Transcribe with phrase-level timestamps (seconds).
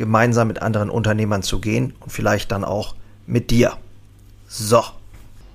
[0.00, 2.96] gemeinsam mit anderen Unternehmern zu gehen und vielleicht dann auch
[3.26, 3.74] mit dir.
[4.48, 4.82] So.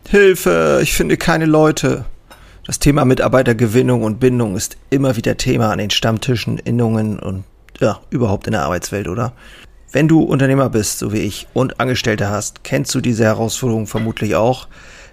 [0.07, 2.05] Hilfe, ich finde keine Leute.
[2.63, 7.43] Das Thema Mitarbeitergewinnung und Bindung ist immer wieder Thema an den Stammtischen, Innungen und
[7.79, 9.33] ja, überhaupt in der Arbeitswelt, oder?
[9.91, 14.35] Wenn du Unternehmer bist, so wie ich, und Angestellte hast, kennst du diese Herausforderung vermutlich
[14.35, 14.67] auch.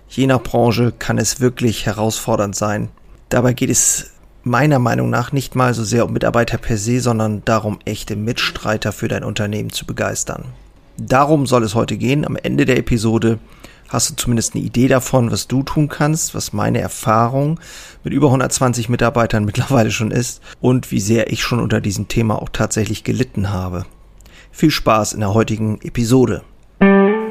[0.09, 2.90] Je nach Branche kann es wirklich herausfordernd sein.
[3.30, 4.12] Dabei geht es
[4.45, 8.92] meiner Meinung nach nicht mal so sehr um Mitarbeiter per se, sondern darum, echte Mitstreiter
[8.92, 10.46] für dein Unternehmen zu begeistern.
[10.96, 12.24] Darum soll es heute gehen.
[12.27, 13.38] Am Ende der Episode
[13.88, 17.60] hast du zumindest eine Idee davon, was du tun kannst, was meine Erfahrung
[18.04, 22.40] mit über 120 Mitarbeitern mittlerweile schon ist und wie sehr ich schon unter diesem Thema
[22.40, 23.85] auch tatsächlich gelitten habe.
[24.51, 26.43] Viel Spaß in der heutigen Episode.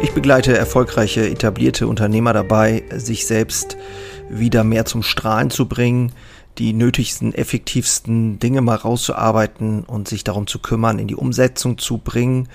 [0.00, 3.76] Ich begleite erfolgreiche etablierte Unternehmer dabei, sich selbst
[4.30, 6.12] wieder mehr zum Strahlen zu bringen,
[6.58, 11.98] die nötigsten, effektivsten Dinge mal rauszuarbeiten und sich darum zu kümmern, in die Umsetzung zu
[11.98, 12.48] bringen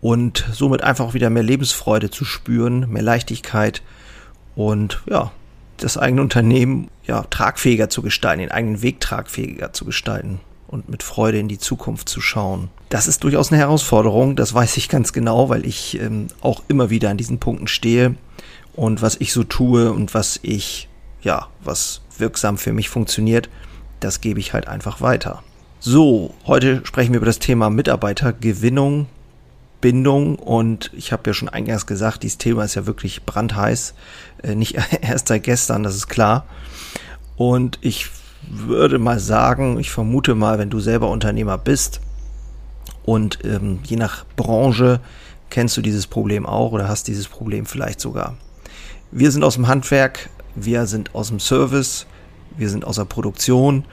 [0.00, 3.82] und somit einfach wieder mehr Lebensfreude zu spüren, mehr Leichtigkeit
[4.54, 5.30] und ja,
[5.76, 11.02] das eigene Unternehmen ja tragfähiger zu gestalten, den eigenen Weg tragfähiger zu gestalten und mit
[11.02, 12.70] Freude in die Zukunft zu schauen.
[12.90, 16.90] Das ist durchaus eine Herausforderung, das weiß ich ganz genau, weil ich ähm, auch immer
[16.90, 18.14] wieder an diesen Punkten stehe
[18.74, 20.88] und was ich so tue und was ich
[21.22, 23.48] ja, was wirksam für mich funktioniert,
[24.00, 25.42] das gebe ich halt einfach weiter.
[25.80, 29.06] So, heute sprechen wir über das Thema Mitarbeitergewinnung,
[29.80, 33.94] Bindung und ich habe ja schon eingangs gesagt, dieses Thema ist ja wirklich brandheiß,
[34.42, 36.46] äh, nicht erst seit gestern, das ist klar.
[37.36, 38.08] Und ich
[38.42, 42.00] würde mal sagen, ich vermute mal, wenn du selber Unternehmer bist
[43.04, 45.00] und ähm, je nach Branche
[45.50, 48.36] kennst du dieses Problem auch oder hast dieses Problem vielleicht sogar.
[49.10, 52.06] Wir sind aus dem Handwerk, wir sind aus dem Service,
[52.56, 53.84] wir sind aus der Produktion,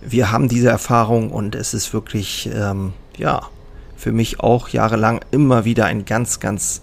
[0.00, 3.42] wir haben diese Erfahrung und es ist wirklich, ähm, ja,
[3.96, 6.82] für mich auch jahrelang immer wieder ein ganz, ganz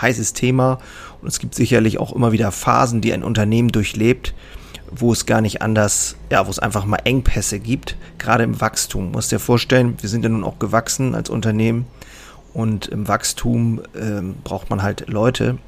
[0.00, 0.78] heißes Thema.
[1.20, 4.34] Und es gibt sicherlich auch immer wieder Phasen, die ein Unternehmen durchlebt,
[4.90, 9.06] wo es gar nicht anders, ja, wo es einfach mal Engpässe gibt, gerade im Wachstum.
[9.06, 11.86] Du musst dir vorstellen, wir sind ja nun auch gewachsen als Unternehmen
[12.52, 15.58] und im Wachstum ähm, braucht man halt Leute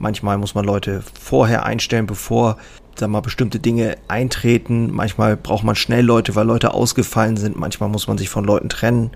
[0.00, 2.56] Manchmal muss man Leute vorher einstellen, bevor
[2.96, 4.90] sag mal, bestimmte Dinge eintreten.
[4.90, 7.58] Manchmal braucht man schnell Leute, weil Leute ausgefallen sind.
[7.58, 9.10] Manchmal muss man sich von Leuten trennen.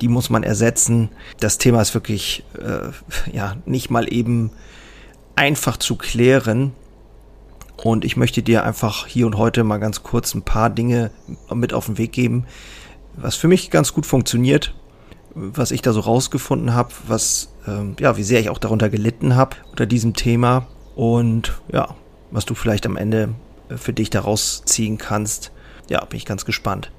[0.00, 1.10] Die muss man ersetzen.
[1.38, 4.50] Das Thema ist wirklich äh, ja nicht mal eben
[5.34, 6.72] einfach zu klären.
[7.86, 11.12] Und ich möchte dir einfach hier und heute mal ganz kurz ein paar Dinge
[11.54, 12.44] mit auf den Weg geben,
[13.14, 14.74] was für mich ganz gut funktioniert
[15.38, 19.36] was ich da so rausgefunden habe, was, ähm, ja, wie sehr ich auch darunter gelitten
[19.36, 21.94] habe unter diesem Thema und ja,
[22.30, 23.34] was du vielleicht am Ende
[23.68, 25.52] äh, für dich daraus ziehen kannst.
[25.90, 26.90] Ja, bin ich ganz gespannt.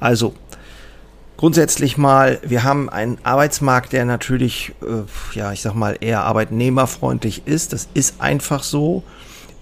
[0.00, 0.34] Also,
[1.38, 7.46] grundsätzlich mal, wir haben einen Arbeitsmarkt, der natürlich, äh, ja, ich sag mal, eher arbeitnehmerfreundlich
[7.46, 7.72] ist.
[7.72, 9.02] Das ist einfach so.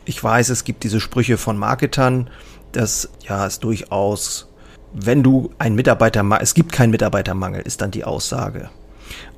[0.05, 2.31] Ich weiß, es gibt diese Sprüche von Marketern,
[2.73, 4.51] dass ja es durchaus
[4.93, 8.71] wenn du ein Mitarbeitermangel, es gibt keinen Mitarbeitermangel, ist dann die Aussage.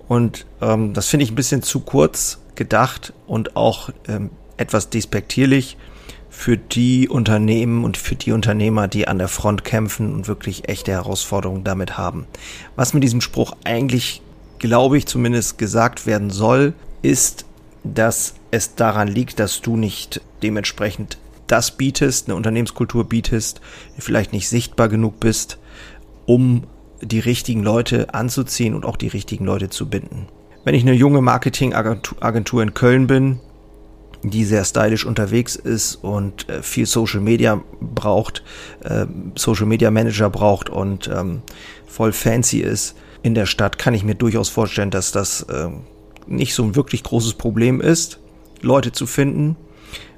[0.09, 5.77] Und ähm, das finde ich ein bisschen zu kurz gedacht und auch ähm, etwas despektierlich
[6.29, 10.93] für die Unternehmen und für die Unternehmer, die an der Front kämpfen und wirklich echte
[10.93, 12.27] Herausforderungen damit haben.
[12.75, 14.23] Was mit diesem Spruch eigentlich,
[14.59, 16.73] glaube ich, zumindest gesagt werden soll,
[17.03, 17.45] ist,
[17.85, 23.61] dass es daran liegt, dass du nicht dementsprechend das bietest, eine Unternehmenskultur bietest,
[23.99, 25.59] vielleicht nicht sichtbar genug bist,
[26.27, 26.65] um
[27.01, 30.29] die richtigen Leute anzuziehen und auch die richtigen Leute zu binden.
[30.65, 33.41] Wenn ich eine junge Marketingagentur in Köln bin
[34.23, 38.43] die sehr stylisch unterwegs ist und äh, viel Social Media braucht,
[38.85, 41.43] äh, Social Media Manager braucht und ähm,
[41.87, 45.69] voll fancy ist in der Stadt, kann ich mir durchaus vorstellen, dass das äh,
[46.27, 48.19] nicht so ein wirklich großes Problem ist,
[48.61, 49.57] Leute zu finden.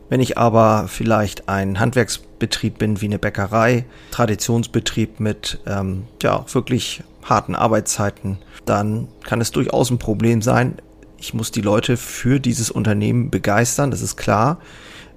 [0.08, 7.02] Wenn ich aber vielleicht ein Handwerksbetrieb bin wie eine Bäckerei, Traditionsbetrieb mit ähm, ja wirklich
[7.22, 10.76] harten Arbeitszeiten, dann kann es durchaus ein Problem sein.
[11.16, 14.58] Ich muss die Leute für dieses Unternehmen begeistern, das ist klar.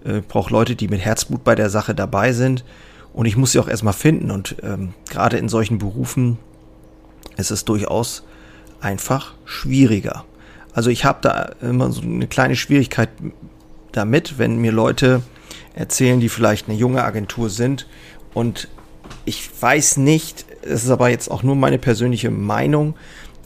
[0.06, 2.64] Äh, ich brauche Leute, die mit Herzblut bei der Sache dabei sind.
[3.14, 4.32] Und ich muss sie auch erstmal finden.
[4.32, 6.38] Und ähm, gerade in solchen Berufen
[7.36, 8.24] ist es durchaus
[8.80, 10.24] einfach schwieriger.
[10.78, 13.10] Also ich habe da immer so eine kleine Schwierigkeit
[13.94, 15.24] damit, wenn mir Leute
[15.74, 17.88] erzählen, die vielleicht eine junge Agentur sind
[18.36, 18.68] und
[19.26, 22.94] ich weiß nicht, es ist aber jetzt auch nur meine persönliche Meinung,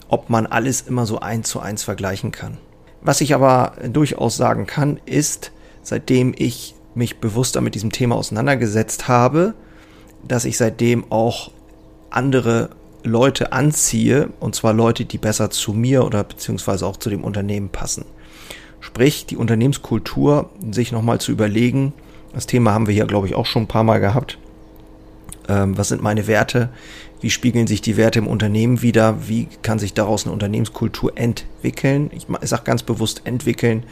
[0.08, 2.58] ob man alles immer so eins zu eins vergleichen kann.
[3.00, 5.52] Was ich aber durchaus sagen kann, ist,
[5.82, 9.54] seitdem ich mich bewusster mit diesem Thema auseinandergesetzt habe,
[10.28, 11.50] dass ich seitdem auch
[12.10, 12.68] andere
[13.04, 17.68] Leute anziehe, und zwar Leute, die besser zu mir oder beziehungsweise auch zu dem Unternehmen
[17.68, 18.04] passen.
[18.80, 21.92] Sprich, die Unternehmenskultur sich nochmal zu überlegen,
[22.32, 24.38] das Thema haben wir hier, glaube ich, auch schon ein paar Mal gehabt.
[25.48, 26.70] Ähm, was sind meine Werte?
[27.20, 29.28] Wie spiegeln sich die Werte im Unternehmen wieder?
[29.28, 32.10] Wie kann sich daraus eine Unternehmenskultur entwickeln?
[32.12, 33.84] Ich, sage ganz bewusst entwickeln.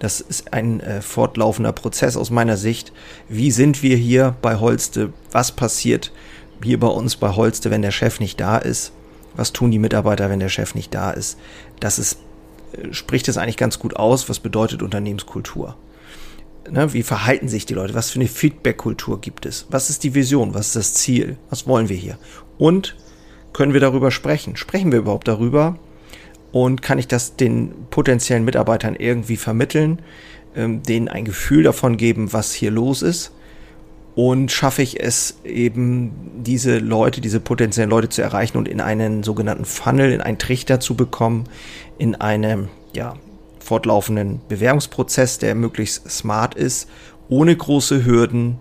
[0.00, 2.92] Das ist ein äh, fortlaufender Prozess aus meiner Sicht.
[3.28, 5.12] Wie sind wir hier bei Holste?
[5.30, 6.12] Was passiert
[6.62, 8.92] hier bei uns bei Holste, wenn der Chef nicht da ist?
[9.34, 11.38] Was tun die Mitarbeiter, wenn der Chef nicht da ist?
[11.80, 12.18] Das ist,
[12.72, 14.28] äh, spricht es eigentlich ganz gut aus.
[14.28, 15.76] Was bedeutet Unternehmenskultur?
[16.70, 17.94] Ne, wie verhalten sich die Leute?
[17.94, 19.66] Was für eine Feedback-Kultur gibt es?
[19.70, 20.54] Was ist die Vision?
[20.54, 21.36] Was ist das Ziel?
[21.50, 22.18] Was wollen wir hier?
[22.58, 22.96] Und
[23.52, 24.56] können wir darüber sprechen?
[24.56, 25.78] Sprechen wir überhaupt darüber?
[26.52, 30.00] Und kann ich das den potenziellen Mitarbeitern irgendwie vermitteln,
[30.54, 33.32] ähm, denen ein Gefühl davon geben, was hier los ist?
[34.14, 36.12] Und schaffe ich es eben,
[36.44, 40.80] diese Leute, diese potenziellen Leute zu erreichen und in einen sogenannten Funnel, in einen Trichter
[40.80, 41.44] zu bekommen,
[41.98, 43.14] in einem, ja,
[43.58, 46.88] fortlaufenden Bewerbungsprozess, der möglichst smart ist,
[47.28, 48.58] ohne große Hürden,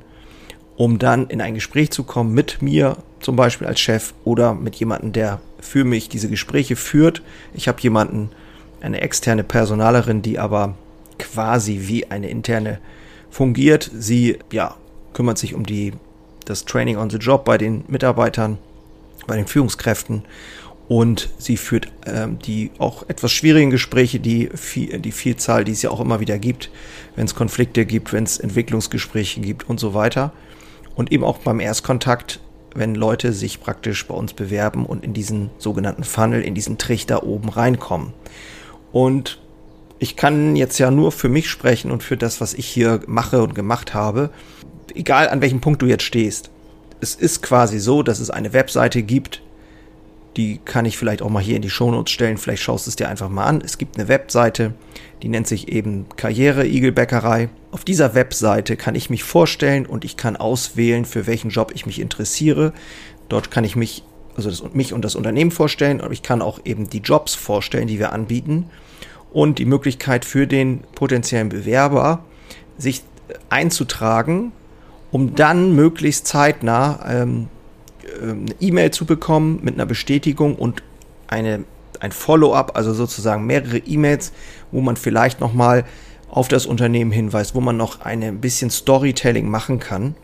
[0.77, 4.75] um dann in ein Gespräch zu kommen mit mir zum Beispiel als Chef oder mit
[4.75, 7.21] jemandem, der für mich diese Gespräche führt.
[7.53, 8.30] Ich habe jemanden,
[8.81, 10.75] eine externe Personalerin, die aber
[11.19, 12.80] quasi wie eine interne
[13.30, 13.92] fungiert.
[13.94, 14.75] Sie ja,
[15.22, 15.94] kümmert sich um die,
[16.46, 18.58] das Training on the Job bei den Mitarbeitern,
[19.28, 20.24] bei den Führungskräften
[20.88, 25.92] und sie führt ähm, die auch etwas schwierigen Gespräche, die, die Vielzahl, die es ja
[25.92, 26.72] auch immer wieder gibt,
[27.16, 30.34] wenn es Konflikte gibt, wenn es Entwicklungsgespräche gibt und so weiter.
[30.96, 32.40] Und eben auch beim Erstkontakt,
[32.74, 37.22] wenn Leute sich praktisch bei uns bewerben und in diesen sogenannten Funnel, in diesen Trichter
[37.22, 38.12] oben reinkommen.
[38.92, 39.40] Und
[40.00, 43.44] ich kann jetzt ja nur für mich sprechen und für das, was ich hier mache
[43.44, 44.32] und gemacht habe,
[44.96, 46.50] egal an welchem Punkt du jetzt stehst.
[47.00, 49.42] Es ist quasi so, dass es eine Webseite gibt,
[50.38, 52.38] die kann ich vielleicht auch mal hier in die Shownotes stellen.
[52.38, 53.62] Vielleicht schaust du es dir einfach mal an.
[53.64, 54.74] Es gibt eine Webseite,
[55.22, 57.50] die nennt sich eben Karriere Igelbäckerei.
[57.72, 61.86] Auf dieser Webseite kann ich mich vorstellen und ich kann auswählen, für welchen Job ich
[61.86, 62.72] mich interessiere.
[63.28, 64.04] Dort kann ich mich,
[64.36, 67.88] also das, mich und das Unternehmen vorstellen, aber ich kann auch eben die Jobs vorstellen,
[67.88, 68.70] die wir anbieten
[69.34, 72.24] und die Möglichkeit für den potenziellen Bewerber,
[72.78, 73.04] sich
[73.50, 74.54] einzutragen,
[75.12, 77.48] um dann möglichst zeitnah ähm,
[78.22, 80.84] ähm, eine E-Mail zu bekommen mit einer Bestätigung und
[81.28, 81.63] eine,
[82.00, 84.32] ein Follow-up, also sozusagen mehrere E-Mails,
[84.72, 85.86] wo man vielleicht nochmal
[86.30, 90.15] auf das Unternehmen hinweist, wo man noch ein bisschen Storytelling machen kann.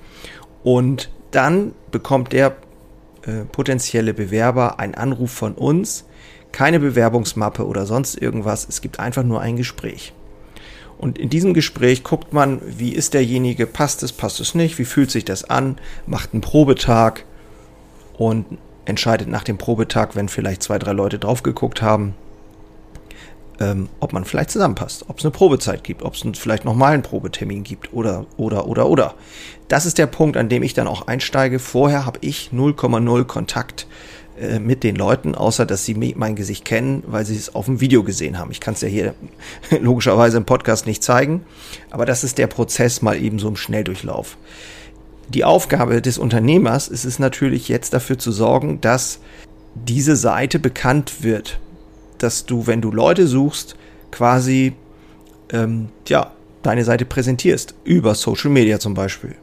[0.63, 2.55] Und dann bekommt der
[3.23, 6.05] äh, potenzielle Bewerber einen Anruf von uns,
[6.53, 8.65] keine Bewerbungsmappe oder sonst irgendwas.
[8.67, 10.13] Es gibt einfach nur ein Gespräch.
[10.97, 14.85] Und in diesem Gespräch guckt man, wie ist derjenige, passt es, passt es nicht, wie
[14.85, 15.77] fühlt sich das an,
[16.07, 17.23] macht einen Probetag,
[18.17, 18.45] und
[18.85, 22.15] entscheidet nach dem Probetag, wenn vielleicht zwei, drei Leute drauf geguckt haben,
[23.59, 27.03] ähm, ob man vielleicht zusammenpasst, ob es eine Probezeit gibt, ob es vielleicht nochmal einen
[27.03, 29.15] Probetermin gibt oder, oder, oder, oder.
[29.67, 31.59] Das ist der Punkt, an dem ich dann auch einsteige.
[31.59, 33.87] Vorher habe ich 0,0 Kontakt
[34.39, 37.81] äh, mit den Leuten, außer dass sie mein Gesicht kennen, weil sie es auf dem
[37.81, 38.51] Video gesehen haben.
[38.51, 39.13] Ich kann es ja hier
[39.79, 41.41] logischerweise im Podcast nicht zeigen,
[41.89, 44.37] aber das ist der Prozess mal eben so im Schnelldurchlauf
[45.29, 49.19] die Aufgabe des Unternehmers ist es natürlich jetzt dafür zu sorgen, dass
[49.75, 51.59] diese Seite bekannt wird.
[52.17, 53.75] Dass du, wenn du Leute suchst,
[54.11, 54.73] quasi
[55.51, 56.31] ähm, ja,
[56.63, 57.75] deine Seite präsentierst.
[57.83, 59.35] Über Social Media zum Beispiel.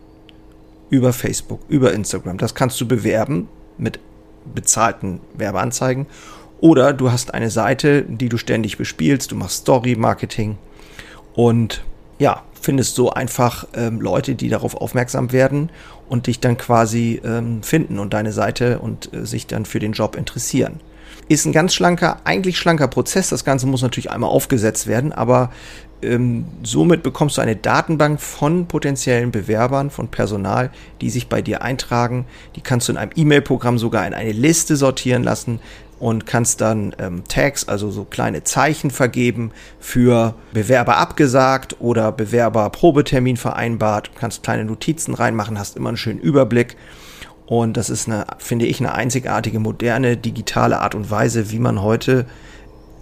[0.91, 2.39] Über Facebook, über Instagram.
[2.39, 3.49] Das kannst du bewerben
[3.79, 4.01] mit
[4.53, 6.07] bezahlten Werbeanzeigen.
[6.61, 9.33] Oder du hast eine Seite, die du ständig bespielst.
[9.33, 10.57] Du machst Story-Marketing.
[11.35, 11.83] Und
[12.19, 15.71] ja, findest so einfach ähm, Leute, die darauf aufmerksam werden
[16.09, 19.93] und dich dann quasi ähm, finden und deine Seite und äh, sich dann für den
[19.93, 20.81] Job interessieren.
[21.29, 23.31] Ist ein ganz schlanker, eigentlich schlanker Prozess.
[23.31, 25.51] Das Ganze muss natürlich einmal aufgesetzt werden, aber
[26.03, 31.63] ähm, somit bekommst du eine Datenbank von potenziellen Bewerbern, von Personal, die sich bei dir
[31.63, 32.27] eintragen.
[32.57, 35.61] Die kannst du in einem E-Mail-Programm sogar in eine Liste sortieren lassen
[35.99, 42.69] und kannst dann ähm, Tags, also so kleine Zeichen vergeben für Bewerber abgesagt oder Bewerber
[42.71, 44.11] Probetermin vereinbart.
[44.19, 46.77] Kannst kleine Notizen reinmachen, hast immer einen schönen Überblick.
[47.47, 51.83] Und das ist eine, finde ich, eine einzigartige, moderne, digitale Art und Weise, wie man
[51.83, 52.27] heute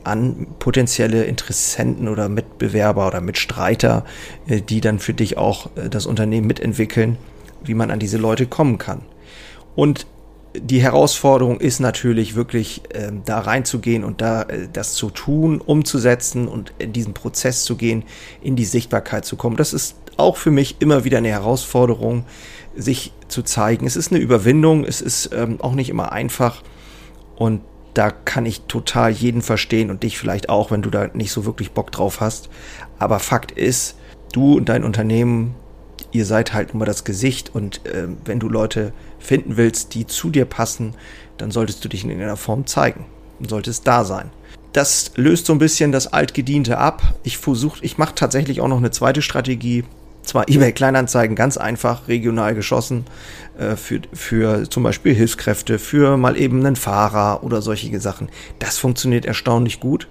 [0.05, 4.05] an potenzielle Interessenten oder Mitbewerber oder Mitstreiter,
[4.49, 7.19] äh, die dann für dich auch äh, das Unternehmen mitentwickeln,
[7.63, 9.03] wie man an diese Leute kommen kann.
[9.77, 10.07] Und
[10.55, 16.49] die Herausforderung ist natürlich wirklich äh, da reinzugehen und da äh, das zu tun, umzusetzen
[16.49, 18.05] und in diesen Prozess zu gehen,
[18.43, 19.57] in die Sichtbarkeit zu kommen.
[19.57, 22.25] Das ist auch für mich immer wieder eine Herausforderung,
[22.77, 23.87] sich zu zeigen.
[23.87, 26.63] Es ist eine Überwindung, es ist ähm, auch nicht immer einfach
[27.37, 27.63] und
[27.95, 31.45] da kann ich total jeden verstehen und dich vielleicht auch, wenn du da nicht so
[31.45, 32.49] wirklich Bock drauf hast.
[32.99, 33.97] Aber Fakt ist,
[34.33, 35.55] du und dein Unternehmen,
[36.13, 40.31] ihr seid halt immer das Gesicht und äh, wenn du Leute finden willst, die zu
[40.31, 40.95] dir passen,
[41.39, 43.07] dann solltest du dich in irgendeiner Form zeigen
[43.39, 44.31] und solltest da sein.
[44.73, 47.15] Das löst so ein bisschen das Altgediente ab.
[47.25, 49.85] Ich versuche, ich mache tatsächlich auch noch eine zweite Strategie
[50.23, 53.05] zwar eBay Kleinanzeigen ganz einfach regional geschossen
[53.59, 58.29] äh, für, für zum Beispiel Hilfskräfte, für mal eben einen Fahrer oder solche Sachen.
[58.59, 60.09] Das funktioniert erstaunlich gut,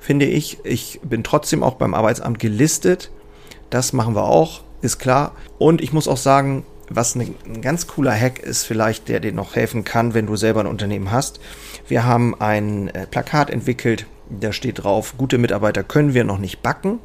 [0.00, 0.58] finde ich.
[0.64, 3.10] Ich bin trotzdem auch beim Arbeitsamt gelistet.
[3.70, 5.32] Das machen wir auch, ist klar.
[5.58, 9.56] Und ich muss auch sagen, was ein ganz cooler Hack ist, vielleicht, der dir noch
[9.56, 11.40] helfen kann, wenn du selber ein Unternehmen hast.
[11.88, 16.62] Wir haben ein äh, Plakat entwickelt, da steht drauf, gute Mitarbeiter können wir noch nicht
[16.62, 16.98] backen.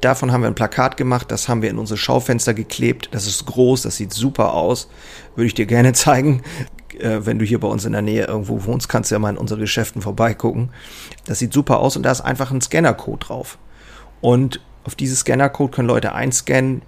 [0.00, 3.08] Davon haben wir ein Plakat gemacht, das haben wir in unsere Schaufenster geklebt.
[3.12, 4.88] Das ist groß, das sieht super aus.
[5.34, 6.42] Würde ich dir gerne zeigen.
[6.98, 9.30] Äh, wenn du hier bei uns in der Nähe irgendwo wohnst, kannst du ja mal
[9.30, 10.70] in unsere Geschäften vorbeigucken.
[11.26, 13.58] Das sieht super aus und da ist einfach ein Scannercode drauf.
[14.20, 16.82] Und auf dieses Scannercode können Leute einscannen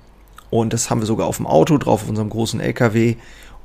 [0.50, 3.17] und das haben wir sogar auf dem Auto drauf, auf unserem großen LKW.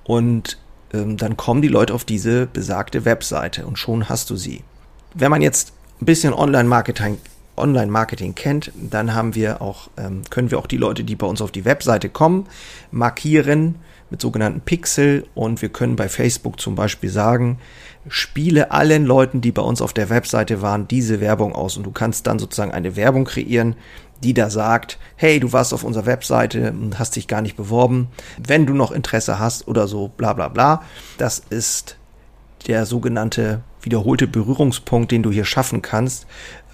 [0.03, 0.57] Und
[0.93, 4.63] ähm, dann kommen die Leute auf diese besagte Webseite und schon hast du sie.
[5.13, 7.17] Wenn man jetzt ein bisschen Online-Marketing
[7.57, 11.41] Online-Marketing kennt, dann haben wir auch, ähm, können wir auch die Leute, die bei uns
[11.41, 12.47] auf die Webseite kommen,
[12.91, 13.75] markieren
[14.09, 17.59] mit sogenannten Pixel und wir können bei Facebook zum Beispiel sagen,
[18.07, 21.91] spiele allen Leuten, die bei uns auf der Webseite waren, diese Werbung aus und du
[21.91, 23.75] kannst dann sozusagen eine Werbung kreieren,
[24.23, 28.09] die da sagt, hey, du warst auf unserer Webseite und hast dich gar nicht beworben,
[28.37, 30.83] wenn du noch Interesse hast oder so, bla bla bla.
[31.17, 31.97] Das ist
[32.67, 36.27] der sogenannte wiederholte Berührungspunkt, den du hier schaffen kannst,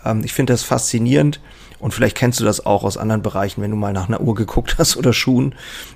[0.06, 1.40] ähm, ich finde das faszinierend.
[1.80, 4.34] Und vielleicht kennst du das auch aus anderen Bereichen, wenn du mal nach einer Uhr
[4.34, 5.54] geguckt hast oder Schuhen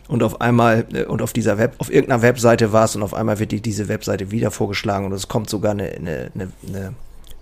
[0.08, 3.40] und auf einmal äh, und auf dieser Web, auf irgendeiner Webseite warst und auf einmal
[3.40, 6.94] wird dir diese Webseite wieder vorgeschlagen und es kommt sogar eine, eine, eine,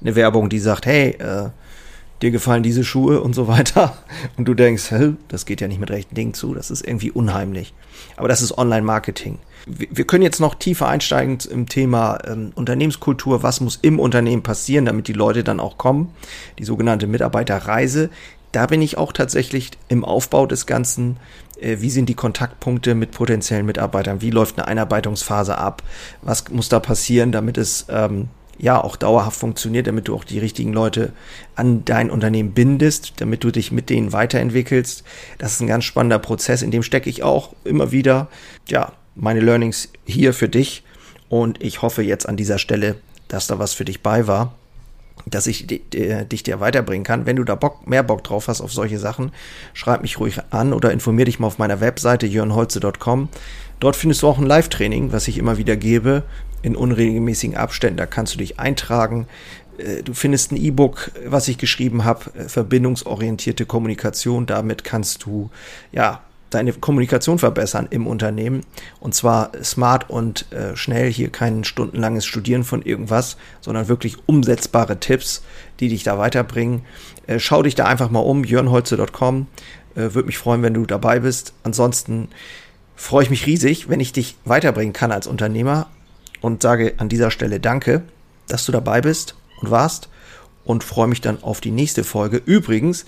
[0.02, 1.50] eine Werbung, die sagt, hey, äh,
[2.22, 3.98] dir gefallen diese Schuhe und so weiter.
[4.38, 7.12] Und du denkst, hä, das geht ja nicht mit rechten Dingen zu, das ist irgendwie
[7.12, 7.74] unheimlich.
[8.18, 13.44] Aber das ist Online-Marketing wir können jetzt noch tiefer einsteigen im Thema ähm, Unternehmenskultur.
[13.44, 16.14] Was muss im Unternehmen passieren, damit die Leute dann auch kommen?
[16.58, 18.10] Die sogenannte Mitarbeiterreise.
[18.52, 21.18] Da bin ich auch tatsächlich im Aufbau des Ganzen.
[21.60, 24.22] Äh, wie sind die Kontaktpunkte mit potenziellen Mitarbeitern?
[24.22, 25.84] Wie läuft eine Einarbeitungsphase ab?
[26.22, 30.40] Was muss da passieren, damit es ähm, ja auch dauerhaft funktioniert, damit du auch die
[30.40, 31.14] richtigen Leute
[31.56, 35.04] an dein Unternehmen bindest, damit du dich mit denen weiterentwickelst.
[35.38, 38.28] Das ist ein ganz spannender Prozess, in dem stecke ich auch immer wieder.
[38.68, 40.84] Ja, meine Learnings hier für dich
[41.30, 42.96] und ich hoffe jetzt an dieser Stelle,
[43.28, 44.56] dass da was für dich bei war,
[45.26, 47.26] dass ich dich dir weiterbringen kann.
[47.26, 49.32] Wenn du da Bock, mehr Bock drauf hast auf solche Sachen,
[49.74, 53.30] schreib mich ruhig an oder informier dich mal auf meiner Webseite jörnholze.com.
[53.80, 56.24] Dort findest du auch ein Live-Training, was ich immer wieder gebe,
[56.62, 57.98] in unregelmäßigen Abständen.
[57.98, 59.28] Da kannst du dich eintragen.
[59.78, 64.46] Äh, du findest ein E-Book, was ich geschrieben habe, äh, verbindungsorientierte Kommunikation.
[64.46, 65.50] Damit kannst du
[65.92, 68.66] ja deine Kommunikation verbessern im Unternehmen.
[69.00, 75.00] Und zwar smart und äh, schnell, hier kein stundenlanges Studieren von irgendwas, sondern wirklich umsetzbare
[75.00, 75.44] Tipps,
[75.80, 76.82] die dich da weiterbringen.
[77.28, 79.48] Äh, schau dich da einfach mal um, jörnholze.com.
[79.96, 81.54] Äh, Würde mich freuen, wenn du dabei bist.
[81.64, 82.30] Ansonsten
[82.96, 85.88] freue ich mich riesig, wenn ich dich weiterbringen kann als Unternehmer
[86.42, 88.04] und sage an dieser Stelle Danke,
[88.48, 90.10] dass du dabei bist und warst
[90.64, 92.42] und freue mich dann auf die nächste Folge.
[92.46, 93.06] Übrigens,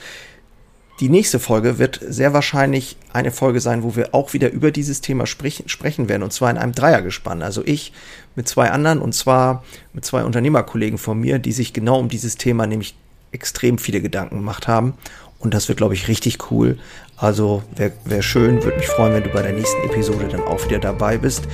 [0.99, 5.01] die nächste Folge wird sehr wahrscheinlich eine Folge sein, wo wir auch wieder über dieses
[5.01, 7.41] Thema sprich, sprechen werden, und zwar in einem Dreiergespann.
[7.41, 7.91] Also ich
[8.35, 12.35] mit zwei anderen, und zwar mit zwei Unternehmerkollegen von mir, die sich genau um dieses
[12.37, 12.95] Thema nämlich
[13.31, 14.93] extrem viele Gedanken gemacht haben
[15.39, 16.77] Und das wird, glaube ich, richtig cool.
[17.17, 20.63] Also wäre wär schön, würde mich freuen, wenn du bei der nächsten Episode dann auch
[20.65, 21.45] wieder dabei bist.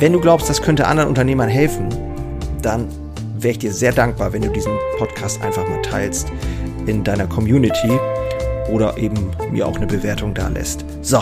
[0.00, 1.86] Wenn du glaubst, das könnte anderen Unternehmern helfen,
[2.62, 2.88] dann
[3.38, 6.28] wäre ich dir sehr dankbar, wenn du diesen Podcast einfach mal teilst
[6.86, 7.98] in deiner Community
[8.72, 10.86] oder eben mir auch eine Bewertung da lässt.
[11.02, 11.20] So,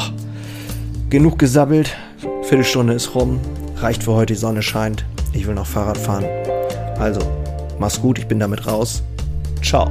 [1.10, 1.96] genug gesabbelt.
[2.42, 3.40] Viertelstunde ist rum.
[3.78, 5.04] Reicht für heute, die Sonne scheint.
[5.32, 6.24] Ich will noch Fahrrad fahren.
[7.00, 7.20] Also,
[7.80, 9.02] mach's gut, ich bin damit raus.
[9.60, 9.90] Ciao.